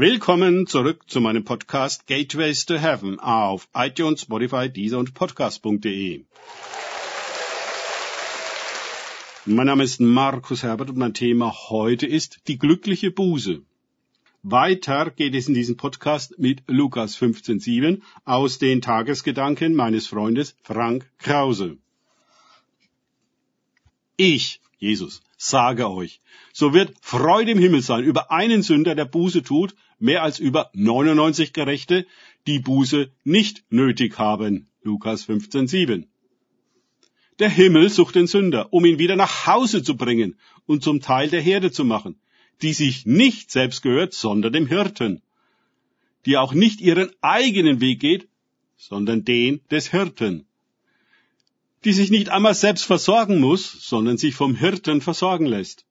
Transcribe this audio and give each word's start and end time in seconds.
Willkommen 0.00 0.68
zurück 0.68 1.10
zu 1.10 1.20
meinem 1.20 1.42
Podcast 1.42 2.06
Gateways 2.06 2.66
to 2.66 2.78
Heaven 2.78 3.18
auf 3.18 3.66
iTunes, 3.74 4.20
Spotify, 4.20 4.70
Deezer 4.70 4.96
und 4.96 5.12
Podcast.de. 5.12 6.24
Mein 9.46 9.66
Name 9.66 9.82
ist 9.82 10.00
Markus 10.00 10.62
Herbert 10.62 10.90
und 10.90 10.98
mein 10.98 11.14
Thema 11.14 11.52
heute 11.70 12.06
ist 12.06 12.42
die 12.46 12.58
glückliche 12.58 13.10
Buße. 13.10 13.62
Weiter 14.44 15.10
geht 15.10 15.34
es 15.34 15.48
in 15.48 15.54
diesem 15.54 15.76
Podcast 15.76 16.38
mit 16.38 16.62
Lukas 16.68 17.20
15.7 17.20 18.00
aus 18.24 18.58
den 18.58 18.80
Tagesgedanken 18.80 19.74
meines 19.74 20.06
Freundes 20.06 20.54
Frank 20.62 21.10
Krause. 21.18 21.76
Ich, 24.20 24.60
Jesus, 24.78 25.22
sage 25.36 25.88
euch, 25.88 26.20
so 26.52 26.74
wird 26.74 26.92
Freude 27.00 27.52
im 27.52 27.58
Himmel 27.60 27.82
sein 27.82 28.02
über 28.02 28.32
einen 28.32 28.62
Sünder, 28.62 28.96
der 28.96 29.04
Buße 29.04 29.44
tut, 29.44 29.76
mehr 30.00 30.24
als 30.24 30.40
über 30.40 30.70
99 30.74 31.52
Gerechte, 31.52 32.04
die 32.48 32.58
Buße 32.58 33.12
nicht 33.22 33.62
nötig 33.70 34.18
haben. 34.18 34.66
Lukas 34.82 35.28
15.7. 35.28 36.08
Der 37.38 37.48
Himmel 37.48 37.90
sucht 37.90 38.16
den 38.16 38.26
Sünder, 38.26 38.72
um 38.72 38.84
ihn 38.84 38.98
wieder 38.98 39.14
nach 39.14 39.46
Hause 39.46 39.84
zu 39.84 39.96
bringen 39.96 40.36
und 40.66 40.82
zum 40.82 41.00
Teil 41.00 41.30
der 41.30 41.40
Herde 41.40 41.70
zu 41.70 41.84
machen, 41.84 42.20
die 42.60 42.72
sich 42.72 43.06
nicht 43.06 43.52
selbst 43.52 43.82
gehört, 43.82 44.14
sondern 44.14 44.52
dem 44.52 44.66
Hirten, 44.66 45.22
die 46.26 46.36
auch 46.36 46.54
nicht 46.54 46.80
ihren 46.80 47.12
eigenen 47.20 47.80
Weg 47.80 48.00
geht, 48.00 48.26
sondern 48.76 49.24
den 49.24 49.60
des 49.70 49.92
Hirten, 49.92 50.47
die 51.84 51.92
sich 51.92 52.10
nicht 52.10 52.28
einmal 52.30 52.54
selbst 52.54 52.84
versorgen 52.84 53.38
muss, 53.40 53.70
sondern 53.70 54.18
sich 54.18 54.34
vom 54.34 54.54
Hirten 54.54 55.00
versorgen 55.00 55.46
lässt. 55.46 55.86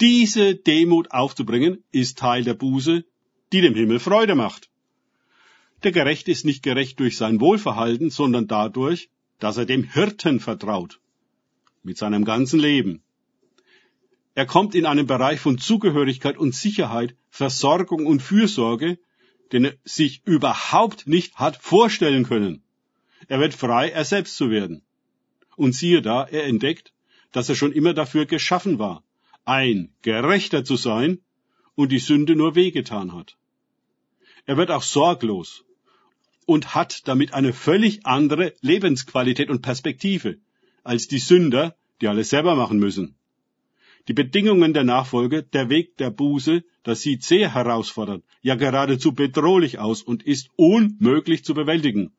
Diese 0.00 0.56
Demut 0.56 1.12
aufzubringen, 1.12 1.84
ist 1.92 2.18
Teil 2.18 2.42
der 2.44 2.54
Buße, 2.54 3.04
die 3.52 3.60
dem 3.60 3.74
Himmel 3.74 4.00
Freude 4.00 4.34
macht. 4.34 4.68
Der 5.84 5.92
Gerechte 5.92 6.30
ist 6.30 6.44
nicht 6.44 6.62
gerecht 6.62 6.98
durch 7.00 7.16
sein 7.16 7.40
Wohlverhalten, 7.40 8.10
sondern 8.10 8.48
dadurch, 8.48 9.10
dass 9.38 9.56
er 9.56 9.66
dem 9.66 9.84
Hirten 9.84 10.40
vertraut. 10.40 11.00
Mit 11.82 11.98
seinem 11.98 12.24
ganzen 12.24 12.60
Leben. 12.60 13.02
Er 14.34 14.46
kommt 14.46 14.74
in 14.74 14.86
einen 14.86 15.06
Bereich 15.06 15.40
von 15.40 15.58
Zugehörigkeit 15.58 16.38
und 16.38 16.54
Sicherheit, 16.54 17.14
Versorgung 17.28 18.06
und 18.06 18.22
Fürsorge, 18.22 18.98
den 19.52 19.66
er 19.66 19.74
sich 19.84 20.22
überhaupt 20.24 21.06
nicht 21.06 21.36
hat 21.36 21.56
vorstellen 21.56 22.24
können. 22.24 22.62
Er 23.28 23.40
wird 23.40 23.54
frei, 23.54 23.90
er 23.90 24.04
selbst 24.04 24.36
zu 24.36 24.50
werden. 24.50 24.82
Und 25.56 25.74
siehe 25.74 26.02
da, 26.02 26.24
er 26.24 26.44
entdeckt, 26.44 26.92
dass 27.32 27.48
er 27.48 27.54
schon 27.54 27.72
immer 27.72 27.94
dafür 27.94 28.26
geschaffen 28.26 28.78
war, 28.78 29.02
ein 29.44 29.92
Gerechter 30.02 30.64
zu 30.64 30.76
sein 30.76 31.20
und 31.74 31.90
die 31.92 31.98
Sünde 31.98 32.36
nur 32.36 32.54
wehgetan 32.54 33.12
hat. 33.12 33.36
Er 34.46 34.56
wird 34.56 34.70
auch 34.70 34.82
sorglos 34.82 35.64
und 36.46 36.74
hat 36.74 37.06
damit 37.06 37.32
eine 37.34 37.52
völlig 37.52 38.04
andere 38.06 38.54
Lebensqualität 38.60 39.50
und 39.50 39.62
Perspektive 39.62 40.38
als 40.84 41.06
die 41.06 41.18
Sünder, 41.18 41.76
die 42.00 42.08
alles 42.08 42.30
selber 42.30 42.56
machen 42.56 42.78
müssen. 42.78 43.16
Die 44.08 44.14
Bedingungen 44.14 44.74
der 44.74 44.82
Nachfolge, 44.82 45.44
der 45.44 45.68
Weg 45.68 45.96
der 45.98 46.10
Buße, 46.10 46.64
das 46.82 47.02
sieht 47.02 47.22
sehr 47.22 47.54
herausfordernd, 47.54 48.24
ja 48.40 48.56
geradezu 48.56 49.12
bedrohlich 49.12 49.78
aus 49.78 50.02
und 50.02 50.24
ist 50.24 50.50
unmöglich 50.56 51.44
zu 51.44 51.54
bewältigen, 51.54 52.12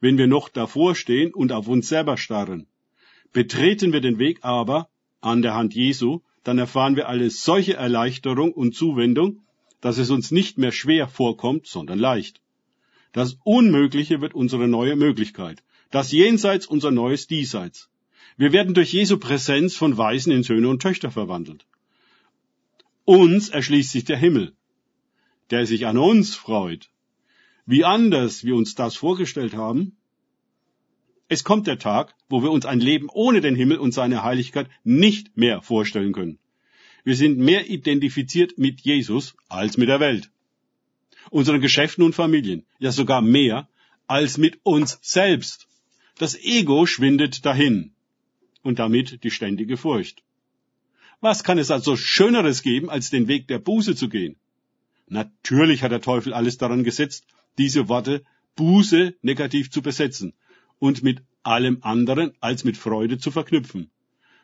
wenn 0.00 0.18
wir 0.18 0.26
noch 0.26 0.48
davor 0.48 0.94
stehen 0.94 1.32
und 1.34 1.52
auf 1.52 1.68
uns 1.68 1.88
selber 1.88 2.16
starren. 2.16 2.66
Betreten 3.32 3.92
wir 3.92 4.00
den 4.00 4.18
Weg 4.18 4.38
aber 4.42 4.88
an 5.20 5.42
der 5.42 5.54
Hand 5.54 5.74
Jesu, 5.74 6.20
dann 6.44 6.58
erfahren 6.58 6.96
wir 6.96 7.08
alle 7.08 7.30
solche 7.30 7.74
Erleichterung 7.74 8.52
und 8.52 8.74
Zuwendung, 8.74 9.42
dass 9.80 9.98
es 9.98 10.10
uns 10.10 10.30
nicht 10.30 10.58
mehr 10.58 10.72
schwer 10.72 11.08
vorkommt, 11.08 11.66
sondern 11.66 11.98
leicht. 11.98 12.40
Das 13.12 13.36
Unmögliche 13.44 14.20
wird 14.20 14.34
unsere 14.34 14.68
neue 14.68 14.96
Möglichkeit. 14.96 15.62
Das 15.90 16.12
Jenseits 16.12 16.66
unser 16.66 16.90
neues 16.90 17.26
Diesseits. 17.26 17.88
Wir 18.36 18.52
werden 18.52 18.74
durch 18.74 18.92
Jesu 18.92 19.18
Präsenz 19.18 19.74
von 19.74 19.96
Weisen 19.96 20.32
in 20.32 20.42
Söhne 20.42 20.68
und 20.68 20.82
Töchter 20.82 21.10
verwandelt. 21.10 21.66
Uns 23.04 23.48
erschließt 23.48 23.90
sich 23.90 24.04
der 24.04 24.18
Himmel, 24.18 24.52
der 25.50 25.64
sich 25.66 25.86
an 25.86 25.96
uns 25.96 26.34
freut. 26.34 26.90
Wie 27.66 27.84
anders 27.84 28.44
wir 28.44 28.54
uns 28.54 28.76
das 28.76 28.94
vorgestellt 28.94 29.54
haben? 29.54 29.96
Es 31.28 31.42
kommt 31.42 31.66
der 31.66 31.80
Tag, 31.80 32.14
wo 32.28 32.42
wir 32.44 32.52
uns 32.52 32.64
ein 32.64 32.78
Leben 32.78 33.08
ohne 33.12 33.40
den 33.40 33.56
Himmel 33.56 33.78
und 33.78 33.90
seine 33.92 34.22
Heiligkeit 34.22 34.70
nicht 34.84 35.36
mehr 35.36 35.60
vorstellen 35.62 36.12
können. 36.12 36.38
Wir 37.02 37.16
sind 37.16 37.38
mehr 37.38 37.68
identifiziert 37.68 38.56
mit 38.56 38.82
Jesus 38.82 39.34
als 39.48 39.76
mit 39.76 39.88
der 39.88 39.98
Welt, 39.98 40.30
unseren 41.30 41.60
Geschäften 41.60 42.04
und 42.04 42.14
Familien, 42.14 42.64
ja 42.78 42.92
sogar 42.92 43.20
mehr 43.20 43.68
als 44.06 44.38
mit 44.38 44.60
uns 44.62 45.00
selbst. 45.02 45.66
Das 46.18 46.36
Ego 46.36 46.86
schwindet 46.86 47.44
dahin 47.44 47.92
und 48.62 48.78
damit 48.78 49.24
die 49.24 49.30
ständige 49.32 49.76
Furcht. 49.76 50.22
Was 51.20 51.42
kann 51.42 51.58
es 51.58 51.72
also 51.72 51.96
Schöneres 51.96 52.62
geben, 52.62 52.90
als 52.90 53.10
den 53.10 53.26
Weg 53.26 53.48
der 53.48 53.58
Buße 53.58 53.96
zu 53.96 54.08
gehen? 54.08 54.36
Natürlich 55.08 55.82
hat 55.82 55.92
der 55.92 56.00
Teufel 56.00 56.32
alles 56.32 56.58
daran 56.58 56.84
gesetzt, 56.84 57.26
diese 57.58 57.88
Worte 57.88 58.24
Buße 58.56 59.14
negativ 59.22 59.70
zu 59.70 59.82
besetzen 59.82 60.32
und 60.78 61.02
mit 61.02 61.22
allem 61.42 61.78
anderen 61.82 62.32
als 62.40 62.64
mit 62.64 62.76
Freude 62.76 63.18
zu 63.18 63.30
verknüpfen. 63.30 63.90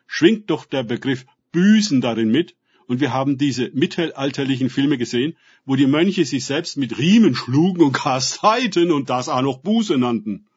Schwingt 0.07 0.49
doch 0.49 0.65
der 0.65 0.83
Begriff 0.83 1.25
Büßen 1.51 2.01
darin 2.01 2.29
mit, 2.29 2.55
und 2.87 2.99
wir 2.99 3.13
haben 3.13 3.37
diese 3.37 3.71
mittelalterlichen 3.73 4.69
Filme 4.69 4.97
gesehen, 4.97 5.37
wo 5.65 5.75
die 5.75 5.87
Mönche 5.87 6.25
sich 6.25 6.45
selbst 6.45 6.77
mit 6.77 6.97
Riemen 6.97 7.33
schlugen 7.33 7.81
und 7.81 7.93
kasteiten 8.07 8.91
und 8.91 9.09
das 9.09 9.29
auch 9.29 9.41
noch 9.41 9.59
Buße 9.59 9.97
nannten. 9.97 10.47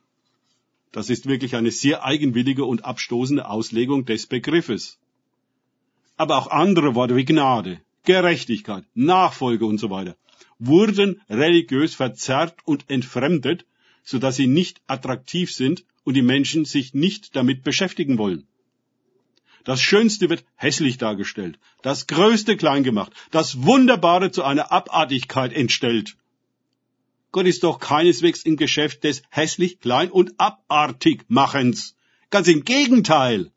Das 0.93 1.11
ist 1.11 1.27
wirklich 1.27 1.55
eine 1.56 1.71
sehr 1.71 2.05
eigenwillige 2.05 2.65
und 2.65 2.84
abstoßende 2.84 3.49
Auslegung 3.49 4.05
des 4.06 4.27
Begriffes. 4.27 4.99
Aber 6.16 6.39
auch 6.39 6.49
andere 6.49 6.95
Worte 6.95 7.16
wie 7.16 7.25
Gnade, 7.25 7.81
Gerechtigkeit, 8.06 8.84
Nachfolge 8.94 9.67
und 9.67 9.78
so 9.78 9.91
weiter 9.91 10.17
wurden 10.59 11.21
religiös 11.28 11.94
verzerrt 11.94 12.56
und 12.65 12.89
entfremdet, 12.89 13.67
so 14.03 14.19
dass 14.19 14.37
sie 14.37 14.47
nicht 14.47 14.81
attraktiv 14.87 15.53
sind 15.53 15.84
und 16.05 16.15
die 16.15 16.22
Menschen 16.22 16.65
sich 16.65 16.95
nicht 16.95 17.37
damit 17.37 17.62
beschäftigen 17.62 18.19
wollen. 18.19 18.47
Das 19.65 19.83
Schönste 19.83 20.31
wird 20.31 20.45
hässlich 20.55 20.97
dargestellt, 20.97 21.59
das 21.83 22.06
Größte 22.06 22.56
klein 22.56 22.84
gemacht, 22.84 23.12
das 23.33 23.65
Wunderbare 23.65 24.31
zu 24.31 24.45
einer 24.45 24.71
Abartigkeit 24.71 25.53
entstellt. 25.53 26.16
Gott 27.33 27.47
ist 27.47 27.65
doch 27.65 27.81
keineswegs 27.81 28.45
im 28.45 28.56
Geschäft 28.56 29.03
des 29.03 29.22
hässlich, 29.28 29.81
klein 29.81 30.11
und 30.11 30.34
abartig 30.39 31.25
Machens. 31.28 31.97
Ganz 32.31 32.47
im 32.49 32.65
Gegenteil. 32.65 33.50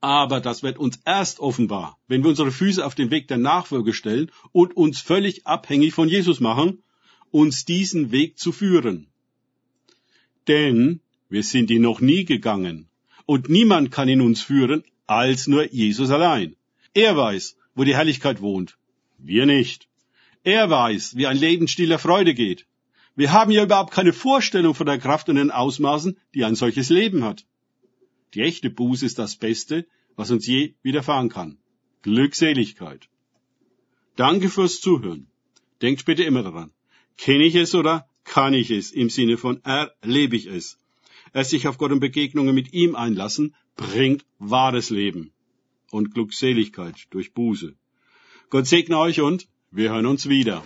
Aber 0.00 0.40
das 0.40 0.62
wird 0.62 0.78
uns 0.78 0.98
erst 1.04 1.40
offenbar, 1.40 1.98
wenn 2.08 2.22
wir 2.22 2.30
unsere 2.30 2.52
Füße 2.52 2.84
auf 2.84 2.94
den 2.94 3.10
Weg 3.10 3.28
der 3.28 3.36
Nachfolge 3.36 3.92
stellen 3.92 4.30
und 4.52 4.76
uns 4.76 5.00
völlig 5.00 5.46
abhängig 5.46 5.92
von 5.92 6.08
Jesus 6.08 6.40
machen, 6.40 6.82
uns 7.30 7.64
diesen 7.64 8.10
Weg 8.10 8.38
zu 8.38 8.52
führen. 8.52 9.08
Denn 10.48 11.00
wir 11.28 11.42
sind 11.42 11.70
ihn 11.70 11.82
noch 11.82 12.00
nie 12.00 12.24
gegangen 12.24 12.88
und 13.26 13.48
niemand 13.48 13.90
kann 13.90 14.08
in 14.08 14.22
uns 14.22 14.40
führen 14.40 14.82
als 15.06 15.46
nur 15.46 15.70
Jesus 15.70 16.10
allein. 16.10 16.56
Er 16.94 17.16
weiß, 17.16 17.56
wo 17.74 17.84
die 17.84 17.94
Herrlichkeit 17.94 18.40
wohnt. 18.40 18.78
Wir 19.18 19.44
nicht. 19.44 19.86
Er 20.42 20.70
weiß, 20.70 21.16
wie 21.16 21.26
ein 21.26 21.36
Lebensstil 21.36 21.88
der 21.88 21.98
Freude 21.98 22.32
geht. 22.32 22.66
Wir 23.14 23.32
haben 23.32 23.50
ja 23.50 23.62
überhaupt 23.62 23.92
keine 23.92 24.14
Vorstellung 24.14 24.74
von 24.74 24.86
der 24.86 24.98
Kraft 24.98 25.28
und 25.28 25.36
den 25.36 25.50
Ausmaßen, 25.50 26.16
die 26.34 26.44
ein 26.44 26.54
solches 26.54 26.88
Leben 26.88 27.22
hat. 27.22 27.44
Die 28.34 28.42
echte 28.42 28.70
Buße 28.70 29.06
ist 29.06 29.18
das 29.18 29.36
Beste, 29.36 29.86
was 30.16 30.30
uns 30.30 30.46
je 30.46 30.74
widerfahren 30.82 31.28
kann. 31.28 31.58
Glückseligkeit. 32.02 33.08
Danke 34.16 34.48
fürs 34.48 34.80
Zuhören. 34.80 35.26
Denkt 35.82 36.04
bitte 36.04 36.24
immer 36.24 36.42
daran. 36.42 36.70
Kenne 37.16 37.44
ich 37.44 37.54
es 37.54 37.74
oder 37.74 38.08
kann 38.24 38.54
ich 38.54 38.70
es 38.70 38.92
im 38.92 39.10
Sinne 39.10 39.36
von 39.36 39.62
erlebe 39.64 40.36
ich 40.36 40.46
es? 40.46 40.78
es 41.32 41.50
sich 41.50 41.68
auf 41.68 41.78
Gott 41.78 41.92
und 41.92 42.00
Begegnungen 42.00 42.54
mit 42.54 42.72
ihm 42.72 42.94
einlassen, 42.94 43.54
bringt 43.76 44.24
wahres 44.38 44.90
Leben 44.90 45.32
und 45.90 46.14
Glückseligkeit 46.14 47.06
durch 47.10 47.32
Buße. 47.32 47.74
Gott 48.50 48.66
segne 48.66 48.98
euch 48.98 49.20
und 49.20 49.48
wir 49.70 49.90
hören 49.90 50.06
uns 50.06 50.28
wieder. 50.28 50.64